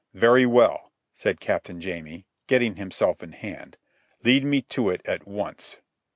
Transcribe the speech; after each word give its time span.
"Very 0.15 0.47
well," 0.47 0.91
said 1.13 1.39
Captain 1.39 1.79
Jamie, 1.79 2.25
getting 2.47 2.75
himself 2.75 3.21
in 3.21 3.33
hand. 3.33 3.77
"Lead 4.23 4.43
me 4.43 4.63
to 4.63 4.89
it 4.89 5.01
at 5.05 5.27
once." 5.27 5.77